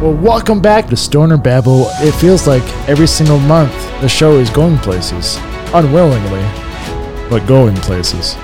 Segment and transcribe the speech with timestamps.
[0.00, 1.88] Well, welcome back to Stoner Babble.
[1.98, 5.36] It feels like every single month the show is going places,
[5.74, 6.40] unwillingly,
[7.28, 8.36] but going places.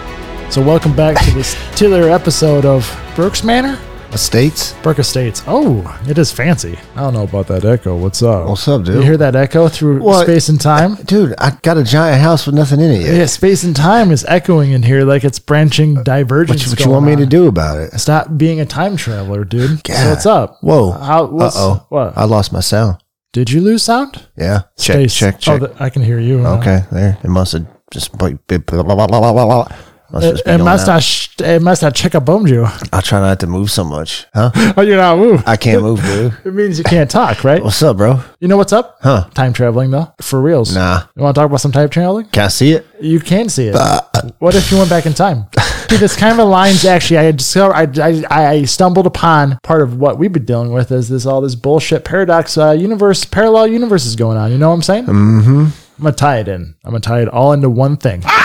[0.53, 2.85] So, welcome back to this titular episode of
[3.15, 3.79] Burke's Manor,
[4.15, 4.75] Estates?
[4.83, 5.43] Burke Estates.
[5.47, 6.79] Oh, it is fancy.
[6.95, 7.97] I don't know about that echo.
[7.97, 8.49] What's up?
[8.49, 8.95] What's up, dude?
[8.97, 10.25] You hear that echo through What?
[10.25, 10.95] space and time?
[11.05, 13.15] Dude, I got a giant house with nothing in it yet.
[13.17, 16.61] Yeah, space and time is echoing in here like it's branching divergence.
[16.61, 17.99] What, you- what you going want me to do about it?
[17.99, 19.71] Stop being a time traveler, dude.
[19.87, 20.09] So God.
[20.11, 20.59] what's up?
[20.61, 20.93] Whoa.
[20.93, 21.25] How?
[21.25, 21.85] Uh What's, oh.
[21.89, 22.17] What?
[22.17, 22.99] I lost my sound.
[23.33, 24.29] Did you lose sound?
[24.37, 24.63] Yeah.
[24.79, 25.15] Check, Space.
[25.17, 25.61] check, check.
[25.61, 26.39] Oh, th- I can hear you.
[26.39, 26.61] now.
[26.61, 27.19] okay, there.
[27.25, 28.17] It must have just.
[28.17, 29.77] Blah, blah, blah, blah, blah, blah, blah.
[30.23, 30.95] It, just be it must out.
[30.95, 31.03] not.
[31.03, 32.67] Sh- it must not check up bombed you.
[32.93, 34.27] I try not to move so much.
[34.35, 34.51] Huh?
[34.77, 35.43] Oh, you're not move.
[35.47, 36.37] I can't move, dude.
[36.45, 37.63] It means you can't talk, right?
[37.63, 38.21] What's up, bro?
[38.41, 38.99] You know what's up?
[39.01, 39.29] Huh?
[39.35, 40.75] Time traveling though, for reals.
[40.75, 41.03] Nah.
[41.17, 42.27] You want to talk about some time traveling?
[42.27, 42.87] Can I see it?
[43.01, 43.75] You can see it.
[43.75, 44.01] Uh,
[44.39, 45.47] what if you went back in time?
[45.95, 46.85] See, this kind of aligns.
[46.85, 47.99] Actually, I discovered.
[48.01, 51.41] I, I I stumbled upon part of what we've been dealing with is this all
[51.41, 54.51] this bullshit paradox uh, universe, parallel universes going on.
[54.51, 55.05] You know what I'm saying?
[55.07, 55.61] Mm-hmm.
[55.99, 56.75] I'm gonna tie it in.
[56.85, 58.23] I'm gonna tie it all into one thing.
[58.23, 58.44] My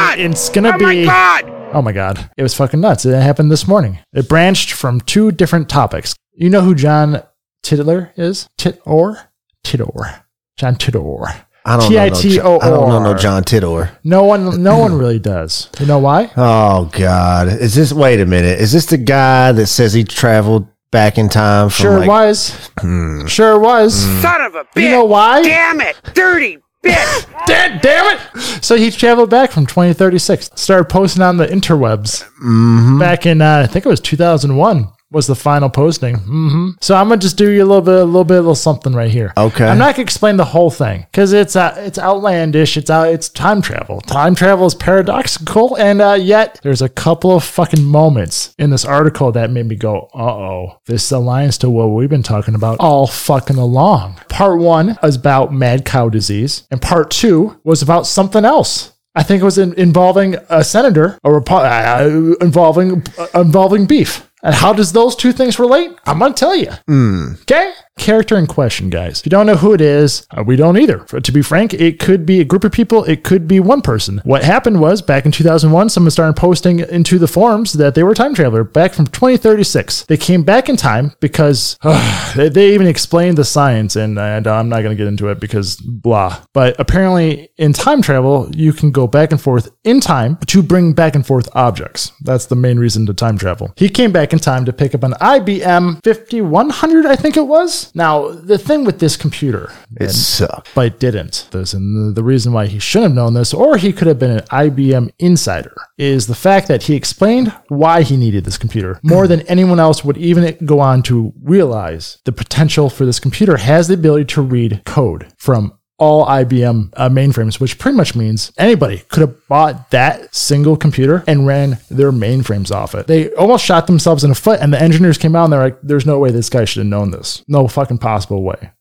[0.00, 0.18] god!
[0.18, 0.84] It's gonna oh be.
[0.84, 1.44] my god!
[1.72, 3.04] Oh my god, it was fucking nuts.
[3.04, 3.98] It happened this morning.
[4.12, 6.14] It branched from two different topics.
[6.32, 7.22] You know who John
[7.62, 8.48] Titler is?
[8.58, 9.26] Titor?
[9.64, 10.22] Titor.
[10.56, 11.44] John Titor.
[11.64, 12.06] I don't know.
[12.06, 12.64] No, T-I-T-O-R.
[12.64, 13.90] I don't know no John Titor.
[14.02, 15.68] No one no one really does.
[15.78, 16.30] You know why?
[16.36, 17.48] Oh God!
[17.48, 17.92] Is this?
[17.92, 18.58] Wait a minute.
[18.60, 21.68] Is this the guy that says he traveled back in time?
[21.68, 22.70] From Sure like, was.
[22.78, 23.26] Hmm.
[23.26, 23.94] Sure was.
[24.22, 24.82] Son of a bitch!
[24.82, 25.42] You know why?
[25.42, 26.00] Damn it!
[26.14, 27.26] Dirty bitch!
[27.46, 28.62] Damn, damn it!
[28.62, 30.50] So he traveled back from 2036.
[30.54, 32.98] Started posting on the interwebs Mm-hmm.
[32.98, 36.16] back in uh, I think it was 2001 was the final posting.
[36.16, 38.54] hmm So I'm gonna just do you a little bit, a little bit, a little
[38.54, 39.32] something right here.
[39.36, 39.66] Okay.
[39.66, 42.76] I'm not gonna explain the whole thing because it's uh, it's outlandish.
[42.76, 43.08] It's out.
[43.08, 44.00] It's time travel.
[44.02, 48.84] Time travel is paradoxical, and uh, yet there's a couple of fucking moments in this
[48.84, 52.78] article that made me go, "Uh oh, this aligns to what we've been talking about
[52.78, 58.06] all fucking along." Part one is about mad cow disease, and part two was about
[58.06, 58.92] something else.
[59.14, 64.29] I think it was in, involving a senator, or uh, involving uh, involving beef.
[64.42, 65.92] And how does those two things relate?
[66.06, 66.70] I'm gonna tell you.
[66.88, 67.40] Mm.
[67.42, 67.72] Okay?
[68.00, 69.20] Character in question, guys.
[69.20, 71.00] If you don't know who it is, uh, we don't either.
[71.00, 73.82] For, to be frank, it could be a group of people, it could be one
[73.82, 74.22] person.
[74.24, 78.14] What happened was back in 2001, someone started posting into the forums that they were
[78.14, 80.04] time traveler back from 2036.
[80.04, 81.76] They came back in time because
[82.36, 85.38] they, they even explained the science, and, and I'm not going to get into it
[85.38, 86.42] because blah.
[86.54, 90.94] But apparently, in time travel, you can go back and forth in time to bring
[90.94, 92.12] back and forth objects.
[92.22, 93.74] That's the main reason to time travel.
[93.76, 97.89] He came back in time to pick up an IBM 5100, I think it was.
[97.94, 100.70] Now, the thing with this computer, It sucked.
[100.74, 101.48] but it didn't.
[101.50, 104.18] This and the, the reason why he shouldn't have known this, or he could have
[104.18, 109.00] been an IBM insider, is the fact that he explained why he needed this computer
[109.02, 112.18] more than anyone else would even go on to realize.
[112.24, 117.08] The potential for this computer has the ability to read code from all IBM uh,
[117.08, 122.10] mainframes, which pretty much means anybody could have bought that single computer and ran their
[122.10, 123.06] mainframes off it.
[123.06, 125.78] They almost shot themselves in the foot, and the engineers came out and they're like,
[125.82, 127.44] "There's no way this guy should have known this.
[127.46, 128.72] No fucking possible way.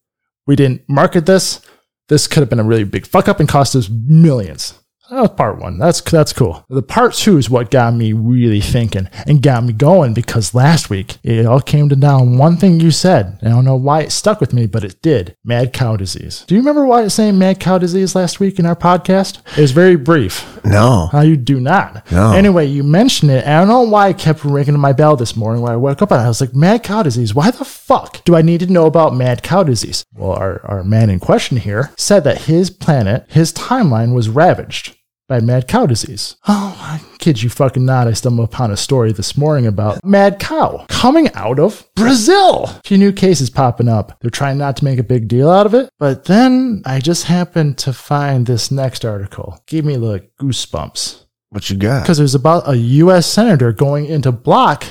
[0.48, 1.62] We didn't market this.
[2.08, 4.74] This could have been a really big fuck up and cost us millions.
[5.10, 5.80] That was part one.
[5.80, 6.64] That's that's cool.
[6.70, 10.92] The part two is what got me really thinking and got me going because last
[10.92, 13.40] week it all came to down one thing you said.
[13.42, 15.36] I don't know why it stuck with me, but it did.
[15.44, 16.46] Mad cow disease.
[16.48, 19.40] Do you remember why it's saying mad cow disease last week in our podcast?
[19.58, 20.64] It was very brief.
[20.64, 21.08] No.
[21.12, 22.10] How you do not.
[22.12, 22.34] No.
[22.34, 23.46] Anyway, you mentioned it.
[23.46, 26.04] And I don't know why I kept ringing my bell this morning when I woke
[26.04, 27.34] up and I was like, mad cow disease.
[27.34, 30.06] Why the fuck do I need to know about mad cow disease?
[30.14, 34.96] Well, our, our man in question here said that his planet, his timeline was ravaged
[35.30, 36.36] by mad cow disease.
[36.48, 38.08] Oh, I kid you fucking not.
[38.08, 42.66] I stumbled upon a story this morning about mad cow coming out of Brazil.
[42.66, 44.18] A few new cases popping up.
[44.20, 45.90] They're trying not to make a big deal out of it.
[46.00, 49.62] But then I just happened to find this next article.
[49.68, 52.02] Gave me like goosebumps What you got?
[52.04, 53.26] because it was about a U.S.
[53.28, 54.84] senator going into block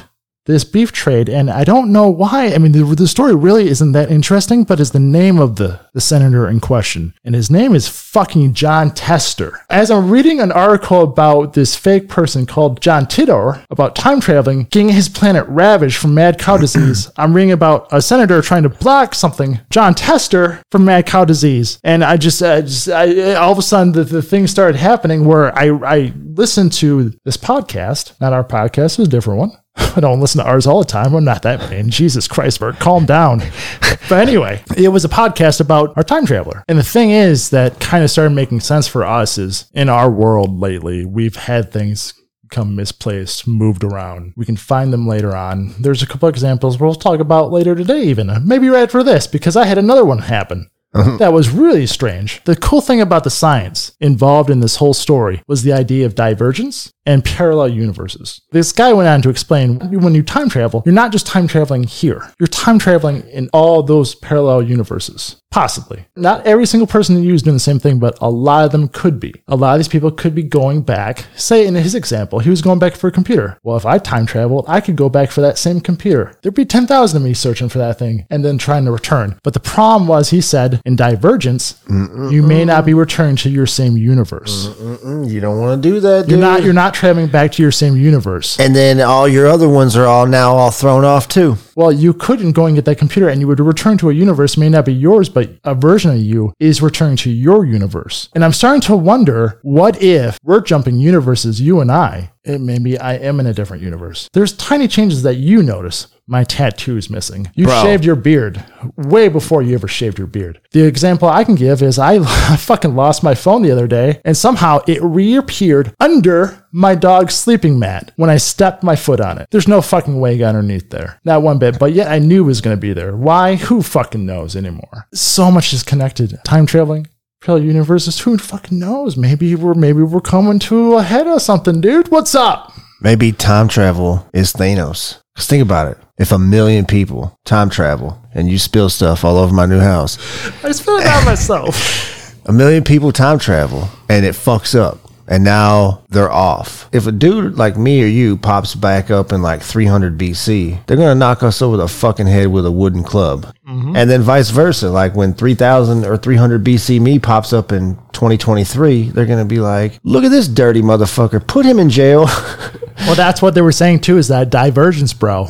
[0.48, 2.46] this beef trade, and I don't know why.
[2.54, 5.78] I mean, the, the story really isn't that interesting, but it's the name of the,
[5.92, 9.60] the senator in question, and his name is fucking Jon Tester.
[9.68, 14.64] As I'm reading an article about this fake person called John Titor about time traveling,
[14.64, 18.70] getting his planet ravaged from mad cow disease, I'm reading about a senator trying to
[18.70, 23.52] block something, Jon Tester, from mad cow disease, and I just, uh, just I, all
[23.52, 28.18] of a sudden the, the thing started happening where I I listened to this podcast,
[28.18, 29.50] not our podcast, it was a different one.
[29.96, 31.14] I don't listen to ours all the time.
[31.14, 31.90] I'm not that vain.
[31.90, 33.38] Jesus Christ, Bert, calm down.
[34.08, 36.64] but anyway, it was a podcast about our time traveler.
[36.68, 40.10] And the thing is that kind of started making sense for us is in our
[40.10, 44.32] world lately, we've had things become misplaced, moved around.
[44.36, 45.74] We can find them later on.
[45.78, 48.30] There's a couple examples we'll talk about later today, even.
[48.46, 50.70] Maybe right for this, because I had another one happen.
[50.94, 51.16] Uh-huh.
[51.18, 52.42] That was really strange.
[52.44, 56.14] The cool thing about the science involved in this whole story was the idea of
[56.14, 58.40] divergence and parallel universes.
[58.52, 61.84] This guy went on to explain when you time travel, you're not just time traveling
[61.84, 65.40] here, you're time traveling in all those parallel universes.
[65.50, 66.04] Possibly.
[66.14, 68.86] Not every single person you is doing the same thing, but a lot of them
[68.86, 69.34] could be.
[69.48, 71.24] A lot of these people could be going back.
[71.36, 73.58] Say, in his example, he was going back for a computer.
[73.62, 76.34] Well, if I time traveled, I could go back for that same computer.
[76.42, 79.38] There'd be 10,000 of me searching for that thing and then trying to return.
[79.42, 83.66] But the problem was, he said, in divergence, you may not be returning to your
[83.66, 84.68] same universe.
[84.78, 86.30] Mm, You don't want to do that, dude.
[86.32, 88.60] You're not, you're not traveling back to your same universe.
[88.60, 91.56] and then all your other ones are all now all thrown off too.
[91.78, 94.56] Well, you couldn't go and get that computer and you would return to a universe,
[94.56, 98.28] may not be yours, but a version of you is returning to your universe.
[98.34, 102.98] And I'm starting to wonder what if we're jumping universes, you and I, and maybe
[102.98, 104.28] I am in a different universe.
[104.32, 106.08] There's tiny changes that you notice.
[106.26, 107.50] My tattoo is missing.
[107.54, 107.82] You Bro.
[107.82, 108.62] shaved your beard
[108.96, 110.60] way before you ever shaved your beard.
[110.72, 112.14] The example I can give is I,
[112.52, 117.34] I fucking lost my phone the other day and somehow it reappeared under my dog's
[117.34, 119.48] sleeping mat when I stepped my foot on it.
[119.50, 121.18] There's no fucking way underneath there.
[121.24, 123.16] Not one bit, but yet I knew it was going to be there.
[123.16, 123.56] Why?
[123.56, 125.08] Who fucking knows anymore?
[125.14, 126.38] So much is connected.
[126.44, 127.06] Time traveling,
[127.40, 129.16] parallel universes, who fucking knows?
[129.16, 132.08] Maybe we're maybe we're coming to a head of something, dude.
[132.10, 132.72] What's up?
[133.00, 135.20] Maybe time travel is Thanos.
[135.34, 135.98] Because think about it.
[136.18, 140.18] If a million people time travel and you spill stuff all over my new house,
[140.64, 142.36] I spilled it out myself.
[142.46, 144.98] a million people time travel and it fucks up
[145.28, 146.88] and now they're off.
[146.90, 150.96] If a dude like me or you pops back up in like 300 BC, they're
[150.96, 153.54] going to knock us over the fucking head with a wooden club.
[153.68, 153.94] Mm-hmm.
[153.94, 154.88] And then vice versa.
[154.88, 159.60] Like when 3000 or 300 BC me pops up in 2023, they're going to be
[159.60, 161.46] like, look at this dirty motherfucker.
[161.46, 162.26] Put him in jail.
[163.00, 165.46] Well, that's what they were saying too, is that divergence, bro.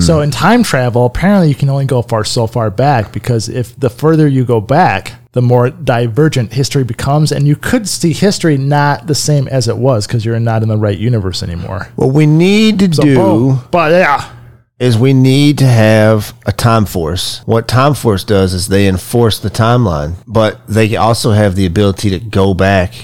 [0.00, 3.78] So in time travel, apparently you can only go far so far back because if
[3.78, 8.56] the further you go back, the more divergent history becomes, and you could see history
[8.56, 11.88] not the same as it was because you're not in the right universe anymore.
[11.96, 13.14] what we need to do.
[13.14, 13.60] Boom.
[13.70, 14.32] But yeah,
[14.78, 17.40] is we need to have a time force.
[17.46, 22.10] What time force does is they enforce the timeline, but they also have the ability
[22.10, 22.94] to go back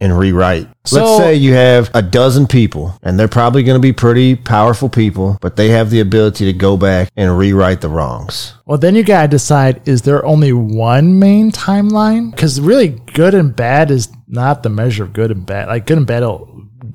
[0.00, 0.66] and rewrite.
[0.84, 4.34] So- Let's say you have a dozen people, and they're probably going to be pretty
[4.36, 8.54] powerful people, but they have the ability to go back and rewrite the wrongs.
[8.66, 12.30] well, then you gotta decide: is there only one main timeline?
[12.30, 15.68] Because really, good and bad is not the measure of good and bad.
[15.68, 16.22] Like good and bad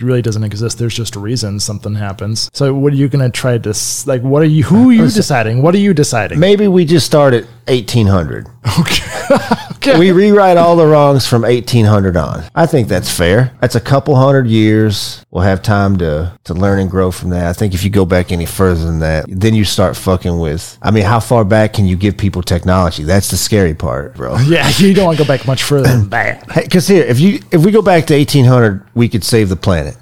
[0.02, 0.78] really doesn't exist.
[0.78, 2.50] There's just a reason something happens.
[2.54, 3.74] So what are you gonna try to
[4.07, 4.22] like?
[4.24, 4.63] What are you?
[4.63, 5.62] Who are you deciding?
[5.62, 6.40] What are you deciding?
[6.40, 8.48] Maybe we just start at 1800.
[8.80, 9.04] Okay.
[10.00, 12.44] We rewrite all the wrongs from 1800 on.
[12.54, 13.54] I think that's fair.
[13.62, 15.24] That's a couple hundred years.
[15.32, 17.48] We'll have time to, to learn and grow from that.
[17.48, 20.78] I think if you go back any further than that, then you start fucking with.
[20.82, 23.04] I mean, how far back can you give people technology?
[23.04, 24.38] That's the scary part, bro.
[24.46, 26.50] Yeah, you don't want to go back much further than that.
[26.52, 29.56] Hey, because here, if you if we go back to 1800, we could save the
[29.56, 29.98] planet.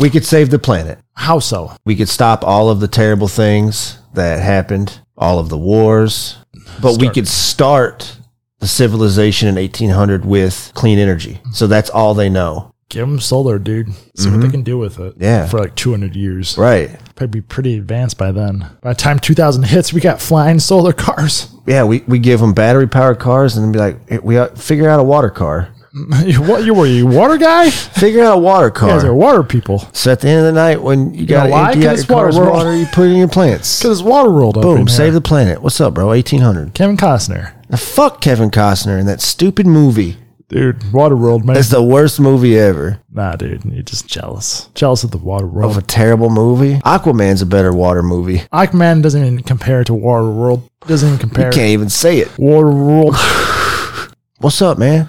[0.00, 0.98] We could save the planet.
[1.14, 1.72] How so?
[1.84, 6.38] We could stop all of the terrible things that happened, all of the wars,
[6.80, 8.16] but we could start
[8.60, 11.40] the civilization in 1800 with clean energy.
[11.52, 12.72] So that's all they know.
[12.90, 13.92] Give them solar, dude.
[14.16, 14.50] See what they mm-hmm.
[14.50, 15.14] can do with it.
[15.18, 15.46] Yeah.
[15.46, 16.58] For like 200 years.
[16.58, 16.90] Right.
[17.14, 18.66] Probably be pretty advanced by then.
[18.80, 21.54] By the time 2000 hits, we got flying solar cars.
[21.66, 24.48] Yeah, we, we give them battery powered cars and then be like, "Hey, we uh,
[24.56, 25.68] figure out a water car.
[25.94, 27.68] what you were you a water guy?
[27.70, 29.80] Figure out a water You guys are water people.
[29.92, 32.06] So at the end of the night, when you got know to empty out your
[32.06, 32.52] car's world.
[32.52, 33.78] water, you put it in your plants.
[33.82, 35.12] Because it's water world up Boom, in save here.
[35.14, 35.62] the planet.
[35.62, 36.06] What's up, bro?
[36.08, 36.74] 1800.
[36.74, 37.52] Kevin Costner.
[37.68, 40.16] Now, fuck Kevin Costner and that stupid movie.
[40.48, 41.56] Dude, Waterworld, man.
[41.56, 43.00] It's the worst movie ever.
[43.12, 44.68] nah, dude, you're just jealous.
[44.74, 45.70] Jealous of the Waterworld.
[45.70, 46.74] Of a terrible movie.
[46.80, 48.38] Aquaman's a better water movie.
[48.52, 50.68] Aquaman doesn't even compare to Waterworld.
[50.88, 51.46] Doesn't even compare.
[51.46, 52.28] You can't even say it.
[52.30, 53.14] Waterworld.
[54.38, 55.08] What's up, man?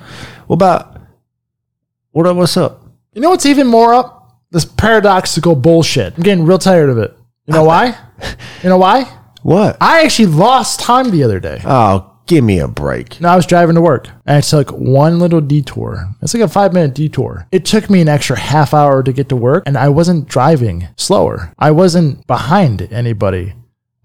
[0.51, 0.97] What about
[2.11, 2.35] what up?
[2.35, 2.81] What's up?
[3.13, 4.41] You know what's even more up?
[4.51, 6.17] This paradoxical bullshit.
[6.17, 7.15] I'm getting real tired of it.
[7.45, 7.97] You know why?
[8.61, 9.03] You know why?
[9.43, 9.77] What?
[9.79, 11.61] I actually lost time the other day.
[11.63, 13.21] Oh, give me a break.
[13.21, 16.13] No, I was driving to work and I took one little detour.
[16.21, 17.47] It's like a five minute detour.
[17.53, 20.89] It took me an extra half hour to get to work and I wasn't driving
[20.97, 21.53] slower.
[21.59, 23.53] I wasn't behind anybody.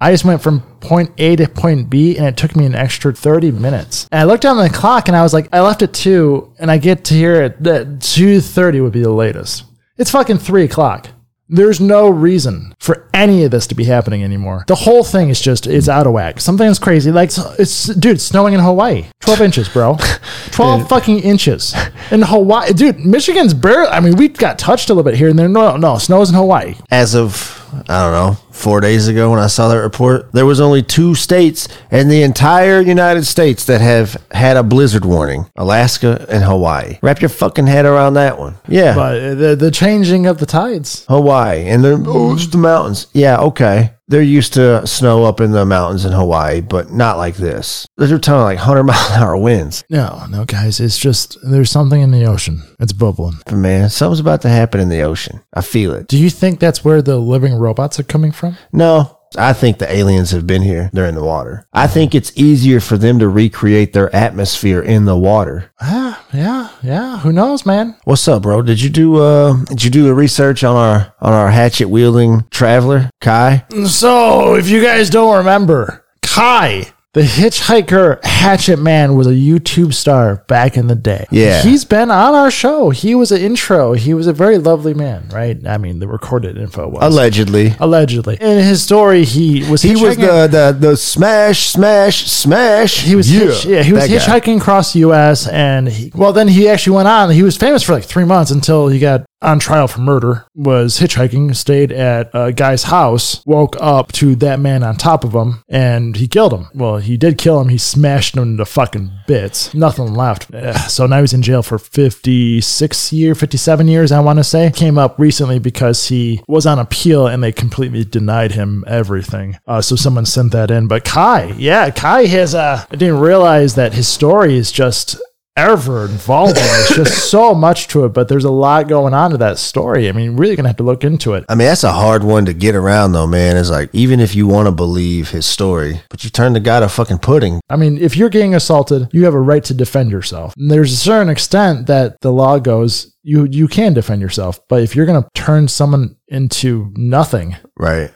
[0.00, 3.14] I just went from point A to point B and it took me an extra
[3.14, 4.06] 30 minutes.
[4.12, 6.54] And I looked down on the clock and I was like, I left at 2
[6.58, 9.64] and I get to here at the 2.30 would be the latest.
[9.96, 11.08] It's fucking 3 o'clock.
[11.48, 14.64] There's no reason for any of this to be happening anymore.
[14.66, 16.40] The whole thing is just it's out of whack.
[16.40, 17.12] Something's crazy.
[17.12, 19.04] Like it's dude, it's snowing in Hawaii.
[19.20, 19.96] Twelve inches, bro.
[20.50, 21.72] Twelve fucking inches
[22.10, 22.98] in Hawaii, dude.
[22.98, 23.86] Michigan's barely.
[23.86, 25.46] I mean, we got touched a little bit here and there.
[25.48, 26.74] No, no, snows in Hawaii.
[26.90, 30.60] As of I don't know, four days ago when I saw that report, there was
[30.60, 36.26] only two states in the entire United States that have had a blizzard warning: Alaska
[36.28, 36.98] and Hawaii.
[37.02, 38.56] Wrap your fucking head around that one.
[38.68, 41.04] Yeah, But uh, the the changing of the tides.
[41.08, 43.06] Hawaii, and then oh, it's the mountains.
[43.12, 43.92] Yeah, okay.
[44.08, 47.88] They're used to snow up in the mountains in Hawaii, but not like this.
[47.96, 49.82] They're telling like 100 mile an hour winds.
[49.90, 50.78] No, no, guys.
[50.78, 52.62] It's just there's something in the ocean.
[52.78, 53.38] It's bubbling.
[53.44, 55.40] But man, something's about to happen in the ocean.
[55.52, 56.06] I feel it.
[56.06, 58.45] Do you think that's where the living robots are coming from?
[58.72, 60.88] No, I think the aliens have been here.
[60.92, 61.66] They're in the water.
[61.72, 65.70] I think it's easier for them to recreate their atmosphere in the water.
[65.80, 67.18] Ah, yeah, yeah.
[67.18, 67.96] Who knows, man?
[68.04, 68.62] What's up, bro?
[68.62, 72.44] Did you do uh did you do the research on our on our hatchet wielding
[72.50, 73.64] traveler, Kai?
[73.86, 80.36] So, if you guys don't remember, Kai, the hitchhiker hatchet man, was a YouTube star
[80.48, 81.24] back in the day.
[81.30, 81.62] Yeah.
[81.62, 82.90] He's been on our show.
[82.90, 83.94] He was an intro.
[83.94, 85.56] He was a very lovely man, right?
[85.66, 87.02] I mean, the recorded info was.
[87.02, 87.72] Allegedly.
[87.80, 88.36] Allegedly.
[88.38, 93.00] In his story, he was He was the, the the smash smash smash.
[93.00, 94.38] He was hitch- yeah, he was that guy.
[94.38, 95.48] hitchhiking across the U.S.
[95.48, 97.30] and he, well, then he actually went on.
[97.30, 100.46] He was famous for like three months until he got on trial for murder.
[100.54, 105.32] Was hitchhiking, stayed at a guy's house, woke up to that man on top of
[105.32, 106.68] him, and he killed him.
[106.74, 107.68] Well, he did kill him.
[107.68, 109.74] He smashed him into fucking bits.
[109.74, 110.50] Nothing left.
[110.90, 114.12] So now he's in jail for fifty six year, fifty seven years.
[114.12, 118.04] I want to say came up recently because he was on appeal and they completely
[118.04, 119.58] denied him everything.
[119.66, 120.86] Uh, so someone sent that in.
[120.86, 122.54] But Kai, yeah, Kai has.
[122.54, 125.20] Uh, I didn't realize that his story is just
[125.56, 126.54] ever involving.
[126.56, 130.08] It's just so much to it, but there's a lot going on to that story.
[130.08, 131.44] I mean, really gonna have to look into it.
[131.48, 133.56] I mean, that's a hard one to get around, though, man.
[133.56, 136.80] It's like, even if you want to believe his story, but you turn the guy
[136.80, 137.60] to fucking pudding.
[137.70, 140.54] I mean, if you're getting assaulted, you have a right to defend yourself.
[140.56, 144.82] And there's a certain extent that the law goes, you you can defend yourself, but
[144.82, 148.10] if you're gonna turn someone into nothing, Right.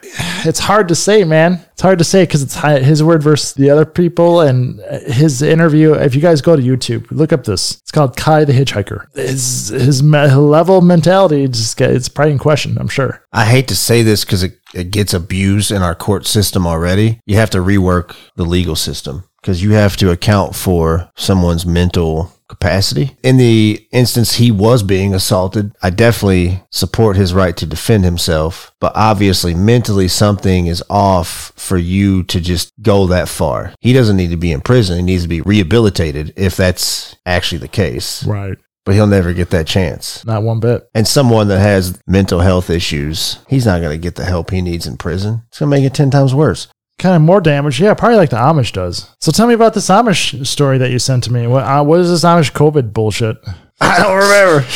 [0.47, 1.65] It's hard to say, man.
[1.73, 2.55] It's hard to say because it's
[2.85, 5.95] his word versus the other people and his interview.
[5.95, 7.79] If you guys go to YouTube, look up this.
[7.81, 9.07] It's called Kai the Hitchhiker.
[9.15, 12.77] His his level mentality just it's probably in question.
[12.79, 13.23] I'm sure.
[13.33, 17.21] I hate to say this because it, it gets abused in our court system already.
[17.27, 22.33] You have to rework the legal system because you have to account for someone's mental
[22.51, 23.17] capacity.
[23.23, 28.75] In the instance he was being assaulted, I definitely support his right to defend himself.
[28.81, 33.73] But obviously, mentally, something is off for you to just go that far.
[33.81, 34.99] He doesn't need to be in prison.
[34.99, 38.25] He needs to be rehabilitated if that's actually the case.
[38.25, 38.59] Right.
[38.85, 40.25] But he'll never get that chance.
[40.25, 40.89] Not one bit.
[40.95, 44.61] And someone that has mental health issues, he's not going to get the help he
[44.61, 45.43] needs in prison.
[45.49, 46.67] It's going to make it 10 times worse.
[47.01, 47.81] Kind of more damage.
[47.81, 49.09] Yeah, probably like the Amish does.
[49.21, 51.47] So tell me about this Amish story that you sent to me.
[51.47, 53.39] What, uh, what is this Amish COVID bullshit?
[53.81, 54.69] I don't remember.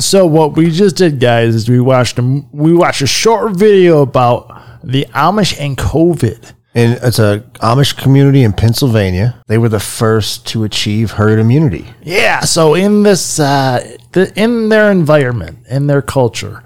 [0.00, 4.02] So what we just did, guys, is we watched a, we watched a short video
[4.02, 4.48] about
[4.82, 6.54] the Amish and COVID.
[6.74, 9.40] And it's a Amish community in Pennsylvania.
[9.46, 11.86] They were the first to achieve herd immunity.
[12.02, 12.40] Yeah.
[12.40, 16.64] So in this, uh, the, in their environment, in their culture,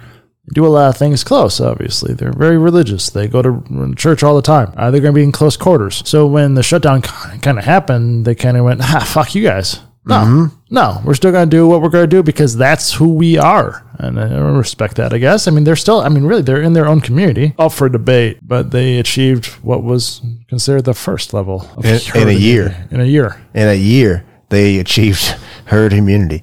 [0.55, 1.61] do a lot of things close.
[1.61, 3.11] Obviously, they're very religious.
[3.11, 4.73] They go to church all the time.
[4.77, 6.03] Uh, they're going to be in close quarters.
[6.07, 9.81] So when the shutdown kind of happened, they kind of went, "Ah, fuck you guys."
[10.07, 13.13] No, no, we're still going to do what we're going to do because that's who
[13.13, 13.85] we are.
[13.99, 15.47] And I respect that, I guess.
[15.47, 18.39] I mean, they're still, I mean, really, they're in their own community, up for debate,
[18.41, 22.87] but they achieved what was considered the first level of In- in a year.
[22.91, 23.39] In a year.
[23.53, 25.21] In a year, they achieved
[25.67, 26.43] herd immunity.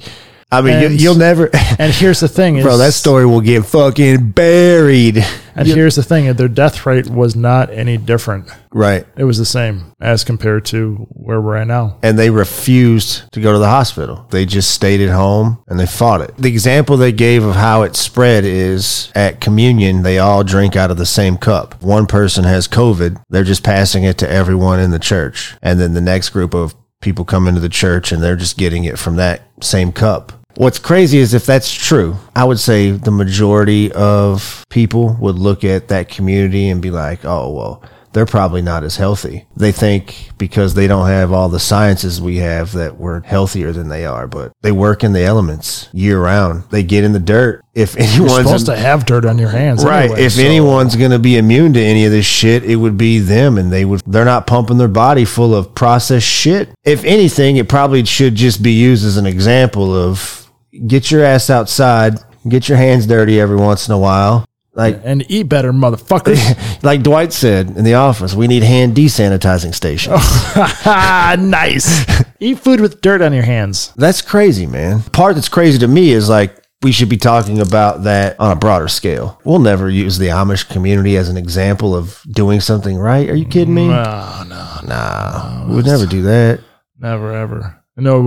[0.52, 1.50] I mean, you, And- you'll never,
[1.80, 5.26] And here's the thing, is, bro, that story will get fucking buried.
[5.58, 8.50] And here's the thing: their death rate was not any different.
[8.74, 9.06] Right.
[9.18, 11.98] It was the same as compared to where we're at now.
[12.04, 14.28] and they refused to go to the hospital.
[14.32, 16.36] They just stayed at home and they fought it.
[16.38, 20.92] The example they gave of how it spread is at communion, they all drink out
[20.92, 21.82] of the same cup.
[21.82, 25.56] One person has COVID, they're just passing it to everyone in the church.
[25.62, 26.76] And then the next group of
[27.06, 30.34] people come into the church and they're just getting it from that same cup.
[30.58, 35.64] What's crazy is if that's true, I would say the majority of people would look
[35.64, 37.84] at that community and be like, oh, well,
[38.16, 39.46] they're probably not as healthy.
[39.58, 43.90] They think because they don't have all the sciences we have that we're healthier than
[43.90, 46.64] they are, but they work in the elements year round.
[46.72, 47.62] They get in the dirt.
[47.74, 50.06] If You're anyone's supposed to have dirt on your hands, Right.
[50.06, 52.98] anyway, if so- anyone's going to be immune to any of this shit, it would
[52.98, 56.70] be them and they would they're not pumping their body full of processed shit.
[56.86, 60.50] If anything, it probably should just be used as an example of
[60.88, 62.18] get your ass outside,
[62.48, 64.46] get your hands dirty every once in a while.
[64.76, 66.84] Like And eat better, motherfuckers.
[66.84, 70.22] like Dwight said in the office, we need hand desanitizing stations.
[71.50, 72.06] nice.
[72.42, 73.94] Eat food with dirt on your hands.
[73.96, 75.02] That's crazy, man.
[75.02, 78.56] Part that's crazy to me is like we should be talking about that on a
[78.56, 79.40] broader scale.
[79.46, 83.30] We'll never use the Amish community as an example of doing something right.
[83.30, 83.88] Are you kidding me?
[83.88, 84.80] No, no.
[84.86, 86.60] Nah, we would never do that.
[87.00, 87.82] Never, ever.
[87.98, 88.20] No,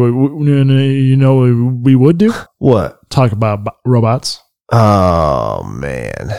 [0.43, 2.33] you know what we would do?
[2.57, 2.99] What?
[3.11, 4.41] Talk about robots.
[4.71, 6.31] Oh man,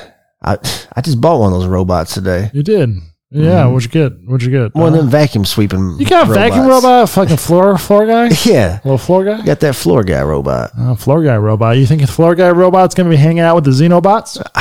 [0.43, 0.57] I
[0.95, 2.51] I just bought one of those robots today.
[2.53, 2.89] You did.
[3.31, 4.19] Yeah, what'd you get?
[4.25, 4.73] What'd you get?
[4.73, 5.97] One of Uh, them vacuum sweeping.
[5.99, 8.29] you got a vacuum robot, fucking floor floor guy?
[8.45, 9.41] Yeah, Little floor guy?
[9.43, 10.71] got that floor guy robot.
[10.77, 11.77] Oh, floor guy robot.
[11.77, 14.41] You think the floor guy robot's gonna be hanging out with the Xenobots?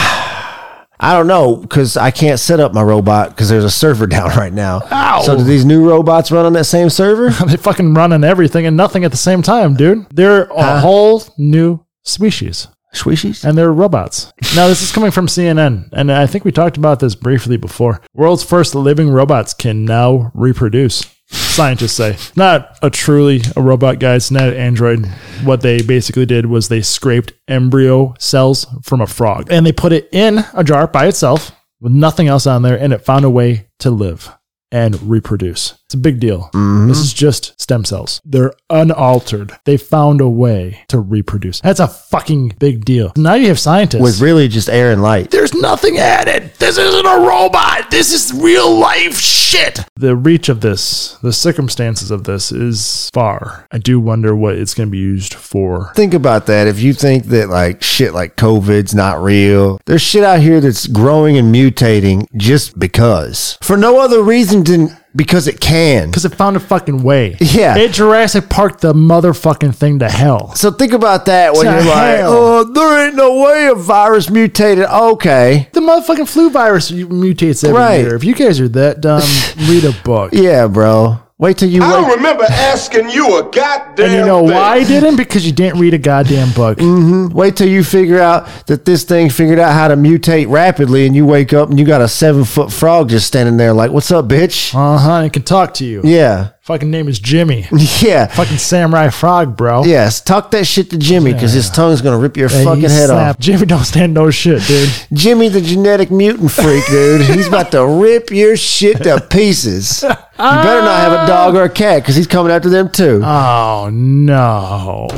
[1.01, 4.31] I don't know because I can't set up my robot because there's a server down
[4.37, 4.81] right now.
[4.91, 5.23] Ow.
[5.23, 7.31] So do these new robots run on that same server?
[7.47, 10.07] they fucking running everything and nothing at the same time, dude.
[10.11, 12.67] They're a whole new species.
[12.95, 13.45] Swishies?
[13.45, 14.33] and they're robots.
[14.57, 18.01] Now, this is coming from CNN, and I think we talked about this briefly before.
[18.15, 21.05] World's first living robots can now reproduce.
[21.31, 24.31] Scientists say not a truly a robot, guys.
[24.31, 25.07] Not an android.
[25.45, 29.93] What they basically did was they scraped embryo cells from a frog and they put
[29.93, 33.31] it in a jar by itself with nothing else on there, and it found a
[33.31, 34.35] way to live
[34.73, 35.78] and reproduce.
[35.89, 36.51] It's a big deal.
[36.53, 36.89] Mm-hmm.
[36.89, 38.21] This is just stem cells.
[38.23, 39.59] They're unaltered.
[39.65, 41.63] They found a way to reproduce.
[41.63, 43.11] That's a fucking big deal.
[43.17, 44.03] Now you have scientists.
[44.03, 45.31] With really just air and light.
[45.31, 46.53] There's nothing added.
[46.59, 47.91] This isn't a robot.
[47.91, 49.81] This is real life shit.
[49.97, 53.67] The reach of this, the circumstances of this is far.
[53.73, 55.91] I do wonder what it's going to be used for.
[55.95, 56.67] Think about that.
[56.67, 60.87] If you think that like shit like COVID's not real, there's shit out here that's
[60.87, 63.57] growing and mutating just because.
[63.63, 66.07] For no other reason than because it can.
[66.09, 67.37] Because it found a fucking way.
[67.41, 67.77] Yeah.
[67.77, 70.55] It Jurassic Park the motherfucking thing to hell.
[70.55, 72.33] So think about that when To you're like, hell.
[72.33, 74.87] oh, there ain't no way a virus mutated.
[74.87, 75.69] Okay.
[75.73, 77.97] The motherfucking flu virus mutates every Right.
[78.01, 78.15] year.
[78.15, 79.23] If you guys are that dumb,
[79.69, 80.31] read a book.
[80.33, 81.19] Yeah, bro.
[81.41, 84.57] Wait till you I wake don't remember asking you a goddamn And you know thing.
[84.57, 85.15] why I didn't?
[85.17, 86.79] Because you didn't read a goddamn book.
[86.79, 87.33] mm-hmm.
[87.33, 91.15] Wait till you figure out that this thing figured out how to mutate rapidly, and
[91.15, 94.11] you wake up and you got a seven foot frog just standing there, like, "What's
[94.11, 95.23] up, bitch?" Uh huh.
[95.27, 96.01] It can talk to you.
[96.03, 97.67] Yeah, Fucking name is Jimmy.
[98.01, 99.85] yeah, fucking samurai frog, bro.
[99.85, 100.21] yes.
[100.21, 103.07] Talk that shit to Jimmy because his tongue's gonna rip your Hey, fucking he head
[103.07, 103.39] slapped.
[103.39, 103.43] off.
[103.43, 104.91] Jimmy don't stand no shit, dude.
[105.15, 107.23] Jimmy, the genetic mutant freak, dude.
[107.23, 110.03] He's about to rip your shit to pieces.
[110.03, 113.23] You better not have a dog or a cat because he's coming after them too.
[113.25, 115.09] Oh no.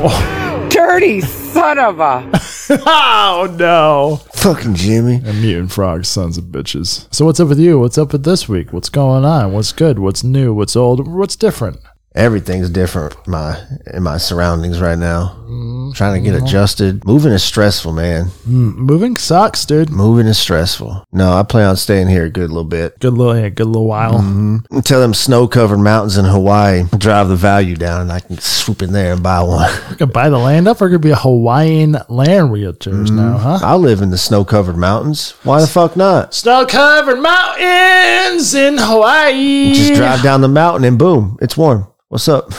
[0.71, 2.39] Dirty son of a.
[2.85, 4.17] Oh no.
[4.33, 5.15] Fucking Jimmy.
[5.15, 7.13] And mutant frogs, sons of bitches.
[7.13, 7.77] So what's up with you?
[7.79, 8.71] What's up with this week?
[8.71, 9.51] What's going on?
[9.51, 9.99] What's good?
[9.99, 10.53] What's new?
[10.53, 11.05] What's old?
[11.07, 11.79] What's different?
[12.13, 13.57] Everything's different in my
[13.93, 15.37] in my surroundings right now.
[15.43, 15.91] Mm-hmm.
[15.91, 16.45] Trying to get mm-hmm.
[16.45, 17.05] adjusted.
[17.05, 18.25] Moving is stressful, man.
[18.47, 19.89] Mm, moving sucks, dude.
[19.89, 21.05] Moving is stressful.
[21.13, 22.99] No, I plan on staying here a good little bit.
[22.99, 24.15] Good little, yeah, good little while.
[24.15, 24.57] Mm-hmm.
[24.75, 28.81] Until them snow covered mountains in Hawaii drive the value down and I can swoop
[28.81, 29.71] in there and buy one.
[29.89, 30.81] We can buy the land up.
[30.81, 33.15] We're gonna be a Hawaiian land realtors mm-hmm.
[33.15, 33.59] now, huh?
[33.61, 35.31] I'll live in the snow covered mountains.
[35.43, 36.33] Why the fuck not?
[36.33, 39.73] Snow covered mountains in Hawaii.
[39.73, 41.87] Just drive down the mountain and boom, it's warm.
[42.11, 42.51] What's up?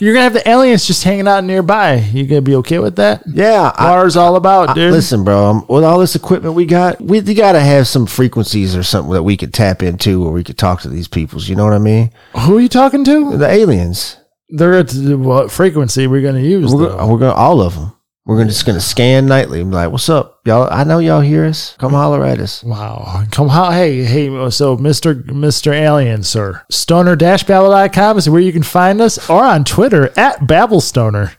[0.00, 1.96] You're gonna have the aliens just hanging out nearby.
[1.96, 3.22] You gonna be okay with that?
[3.26, 4.90] Yeah, I, Water's all about, dude.
[4.90, 5.44] listen, bro.
[5.44, 8.82] um, With all this equipment we got, we, we got to have some frequencies or
[8.82, 11.46] something that we could tap into, where we could talk to these peoples.
[11.46, 12.10] You know what I mean?
[12.46, 13.36] Who are you talking to?
[13.36, 14.16] The aliens.
[14.48, 16.72] They're at what frequency we're gonna use?
[16.72, 17.92] We're gonna, we're gonna all of them.
[18.28, 19.62] We're gonna just gonna scan nightly.
[19.62, 20.68] and be like, what's up, y'all?
[20.70, 21.74] I know y'all hear us.
[21.78, 22.62] Come holler at us.
[22.62, 23.24] Wow.
[23.30, 25.24] Come how hey, hey, so Mr.
[25.28, 25.72] Mr.
[25.72, 26.62] Alien, sir.
[26.70, 31.32] Stoner-babble.com is where you can find us or on Twitter at Babblestoner.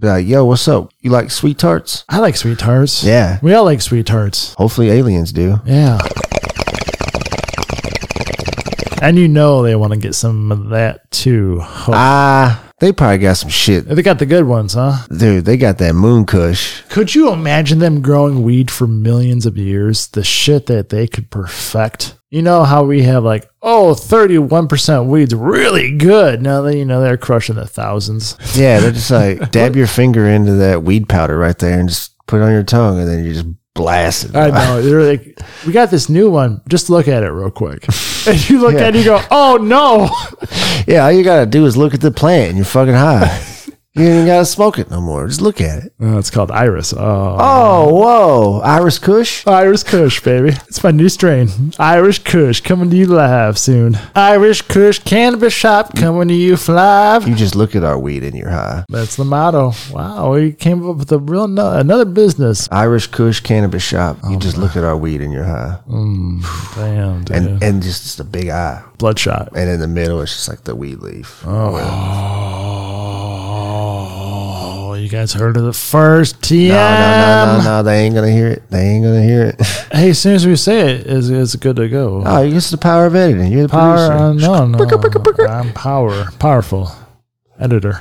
[0.00, 0.90] Be like, yo, what's up?
[1.00, 2.04] You like sweet tarts?
[2.08, 3.04] I like sweet tarts.
[3.04, 3.38] Yeah.
[3.40, 4.54] We all like sweet tarts.
[4.54, 5.60] Hopefully, aliens do.
[5.64, 6.00] Yeah.
[9.00, 11.58] And you know they want to get some of that too.
[11.60, 15.06] Ho- Ah, they probably got some shit, they got the good ones, huh?
[15.16, 15.44] dude.
[15.44, 16.82] They got that moon kush.
[16.88, 20.08] Could you imagine them growing weed for millions of years?
[20.08, 22.16] The shit that they could perfect.
[22.28, 26.42] You know how we have like, oh, 31% weed's really good.
[26.42, 28.36] Now that you know, they're crushing the thousands.
[28.56, 32.16] Yeah, they're just like dab your finger into that weed powder right there and just
[32.26, 34.36] put it on your tongue, and then you just blast it.
[34.36, 34.82] I know.
[34.82, 36.60] They're like, we got this new one.
[36.68, 37.86] Just look at it real quick.
[38.24, 38.82] And you look Yeah.
[38.82, 40.08] at it, you go, oh no.
[40.86, 43.26] Yeah, all you gotta do is look at the plant, and you're fucking high.
[43.94, 45.26] You ain't gotta smoke it no more.
[45.26, 45.92] Just look at it.
[46.00, 46.94] Oh, it's called Iris.
[46.94, 47.36] Oh.
[47.38, 48.60] Oh, whoa.
[48.60, 49.46] Iris Kush?
[49.46, 50.56] Irish Kush, baby.
[50.66, 51.50] It's my new strain.
[51.78, 53.98] Irish Kush coming to you live soon.
[54.14, 57.28] Irish Kush Cannabis Shop coming to you live.
[57.28, 58.86] You just look at our weed and you're high.
[58.88, 59.72] That's the motto.
[59.90, 62.70] Wow, we came up with a real no- another business.
[62.72, 64.16] Irish Kush Cannabis Shop.
[64.24, 65.78] You oh, just look at our weed and you're high.
[65.86, 67.36] Mm, damn, dude.
[67.36, 68.82] And and just, just a big eye.
[68.96, 69.50] Bloodshot.
[69.54, 71.42] And in the middle, it's just like the weed leaf.
[71.46, 71.76] Oh,
[75.12, 76.68] guys heard of the first TM?
[76.68, 77.82] No, no, no, no, no.
[77.82, 78.62] They ain't gonna hear it.
[78.70, 79.60] They ain't gonna hear it.
[79.92, 82.22] Hey, as soon as we say it, it's, it's good to go.
[82.24, 83.52] oh, it's the power of editing.
[83.52, 84.46] You're the Power, producer.
[84.46, 85.46] uh, no, no.
[85.48, 86.90] I'm power, powerful
[87.60, 88.00] editor.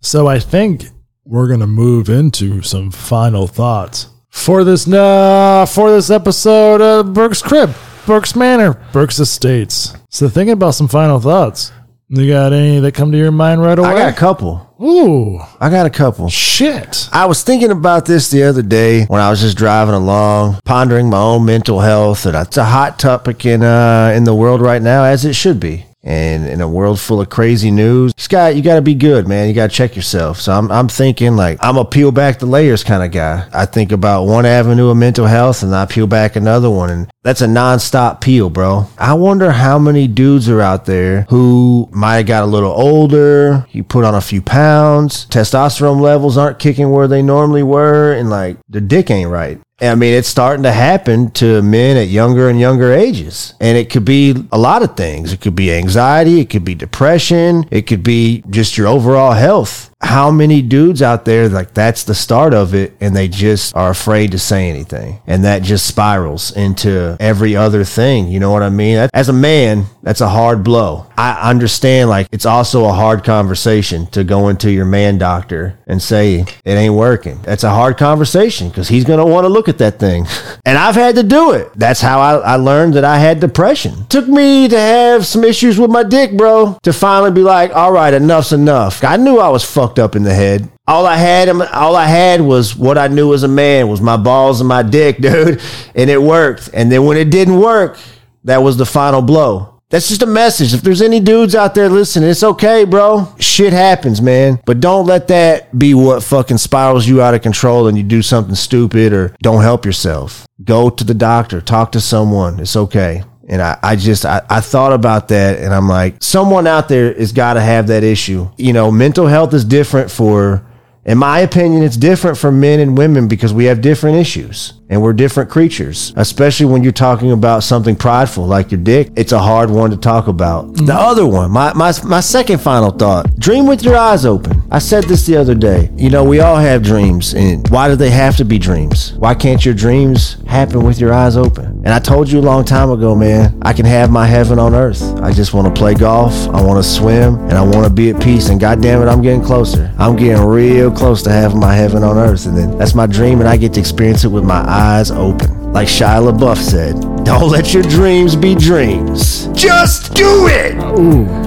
[0.00, 0.86] So I think
[1.26, 7.42] we're gonna move into some final thoughts for this uh, for this episode of Burke's
[7.42, 7.74] Crib,
[8.06, 9.94] Burke's Manor, Burke's Estates.
[10.08, 11.70] So thinking about some final thoughts.
[12.08, 13.88] You got any that come to your mind right away?
[13.88, 14.62] I got a couple.
[14.80, 16.28] Ooh, I got a couple.
[16.28, 17.08] shit.
[17.12, 21.10] I was thinking about this the other day when I was just driving along, pondering
[21.10, 24.80] my own mental health, and it's a hot topic in uh, in the world right
[24.82, 25.84] now, as it should be.
[26.06, 29.48] And in a world full of crazy news, Scott, you got to be good, man.
[29.48, 30.40] You got to check yourself.
[30.40, 33.48] So I'm, I'm thinking like I'm a peel back the layers kind of guy.
[33.52, 37.12] I think about one avenue of mental health, and I peel back another one, and
[37.24, 38.86] that's a nonstop peel, bro.
[38.96, 43.66] I wonder how many dudes are out there who might have got a little older,
[43.72, 48.30] you put on a few pounds, testosterone levels aren't kicking where they normally were, and
[48.30, 49.60] like the dick ain't right.
[49.78, 53.52] I mean, it's starting to happen to men at younger and younger ages.
[53.60, 55.34] And it could be a lot of things.
[55.34, 59.90] It could be anxiety, it could be depression, it could be just your overall health.
[60.02, 63.90] How many dudes out there, like, that's the start of it, and they just are
[63.90, 65.20] afraid to say anything.
[65.26, 68.28] And that just spirals into every other thing.
[68.28, 69.08] You know what I mean?
[69.14, 71.06] As a man, that's a hard blow.
[71.16, 76.02] I understand, like, it's also a hard conversation to go into your man doctor and
[76.02, 77.40] say, it ain't working.
[77.42, 80.26] That's a hard conversation because he's going to want to look at that thing.
[80.66, 81.70] And I've had to do it.
[81.76, 84.04] That's how I, I learned that I had depression.
[84.08, 87.92] Took me to have some issues with my dick, bro, to finally be like, all
[87.92, 89.04] right, enough's enough.
[89.04, 90.68] I knew I was fucked up in the head.
[90.86, 94.16] All I had, all I had was what I knew as a man was my
[94.16, 95.60] balls and my dick, dude,
[95.94, 96.70] and it worked.
[96.74, 97.98] And then when it didn't work,
[98.44, 99.76] that was the final blow.
[99.88, 100.74] That's just a message.
[100.74, 103.32] If there's any dudes out there listening, it's okay, bro.
[103.38, 104.60] Shit happens, man.
[104.66, 108.20] But don't let that be what fucking spirals you out of control and you do
[108.20, 110.44] something stupid or don't help yourself.
[110.64, 112.58] Go to the doctor, talk to someone.
[112.58, 113.22] It's okay.
[113.48, 117.14] And I, I just, I, I thought about that and I'm like, someone out there
[117.14, 118.48] has got to have that issue.
[118.56, 120.66] You know, mental health is different for,
[121.04, 125.00] in my opinion, it's different for men and women because we have different issues and
[125.00, 129.12] we're different creatures, especially when you're talking about something prideful like your dick.
[129.14, 130.74] It's a hard one to talk about.
[130.74, 130.90] The mm-hmm.
[130.90, 134.55] other one, my, my, my second final thought dream with your eyes open.
[134.68, 135.90] I said this the other day.
[135.96, 139.12] You know, we all have dreams, and why do they have to be dreams?
[139.14, 141.66] Why can't your dreams happen with your eyes open?
[141.84, 144.74] And I told you a long time ago, man, I can have my heaven on
[144.74, 145.02] earth.
[145.20, 148.10] I just want to play golf, I want to swim, and I want to be
[148.10, 148.48] at peace.
[148.48, 149.92] And God damn it, I'm getting closer.
[149.98, 152.46] I'm getting real close to having my heaven on earth.
[152.46, 155.72] And then that's my dream, and I get to experience it with my eyes open.
[155.72, 159.46] Like Shia LaBeouf said, don't let your dreams be dreams.
[159.48, 160.74] Just do it!
[160.98, 161.45] Ooh.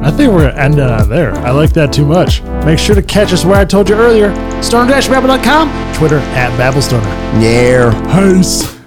[0.00, 1.34] I think we're gonna end it on there.
[1.38, 2.42] I like that too much.
[2.64, 4.32] Make sure to catch us where I told you earlier.
[4.62, 7.02] Stoner-babble.com, Twitter at Babblestoner.
[7.42, 7.92] Yeah.
[8.14, 8.78] Peace.